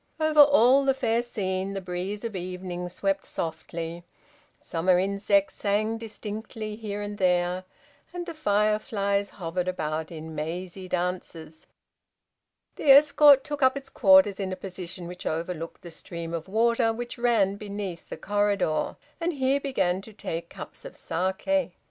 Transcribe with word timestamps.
Over 0.19 0.39
all 0.39 0.83
the 0.83 0.95
fair 0.95 1.21
scene 1.21 1.75
the 1.75 1.79
breeze 1.79 2.23
of 2.23 2.35
evening 2.35 2.89
swept 2.89 3.23
softly, 3.27 4.03
summer 4.59 4.97
insects 4.97 5.53
sang 5.53 5.99
distinctly 5.99 6.75
here 6.75 7.03
and 7.03 7.19
there, 7.19 7.65
and 8.11 8.25
the 8.25 8.33
fireflies 8.33 9.29
hovered 9.29 9.67
about 9.67 10.09
in 10.11 10.33
mazy 10.33 10.87
dances. 10.87 11.67
The 12.77 12.89
escort 12.89 13.43
took 13.43 13.61
up 13.61 13.77
its 13.77 13.89
quarters 13.89 14.39
in 14.39 14.51
a 14.51 14.55
position 14.55 15.07
which 15.07 15.27
overlooked 15.27 15.83
the 15.83 15.91
stream 15.91 16.33
of 16.33 16.47
water 16.49 16.91
which 16.91 17.19
ran 17.19 17.57
beneath 17.57 18.09
the 18.09 18.17
corridor, 18.17 18.95
and 19.19 19.33
here 19.33 19.59
began 19.59 20.01
to 20.01 20.13
take 20.13 20.49
cups 20.49 20.83
of 20.83 20.93
saké. 20.93 21.73